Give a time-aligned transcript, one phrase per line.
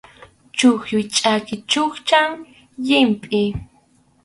[0.57, 2.29] Chuqllup chʼaki chukchan
[2.85, 3.41] llimpʼi.